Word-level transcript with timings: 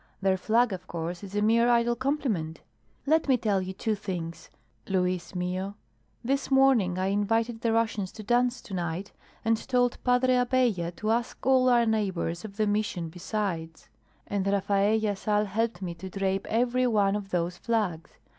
Their 0.19 0.35
flag, 0.35 0.73
of 0.73 0.87
course, 0.87 1.23
is 1.23 1.35
a 1.35 1.43
mere 1.43 1.69
idle 1.69 1.95
compliment. 1.95 2.61
Let 3.05 3.27
me 3.27 3.37
tell 3.37 3.61
you 3.61 3.73
two 3.73 3.93
things, 3.93 4.49
Luis 4.89 5.35
mio: 5.35 5.75
this 6.23 6.49
morning 6.49 6.97
I 6.97 7.05
invited 7.09 7.61
the 7.61 7.71
Russians 7.71 8.11
to 8.13 8.23
dance 8.23 8.61
to 8.61 8.73
night, 8.73 9.11
and 9.45 9.55
told 9.67 10.03
Padre 10.03 10.37
Abella 10.37 10.89
to 10.93 11.11
ask 11.11 11.45
all 11.45 11.69
our 11.69 11.85
neighbors 11.85 12.43
of 12.43 12.57
the 12.57 12.65
Mission 12.65 13.09
besides; 13.09 13.89
and 14.25 14.43
Rafaella 14.47 15.15
Sal 15.15 15.45
helped 15.45 15.83
me 15.83 15.93
to 15.93 16.09
drape 16.09 16.47
every 16.49 16.87
one 16.87 17.15
of 17.15 17.29
those 17.29 17.59
flags. 17.59 18.17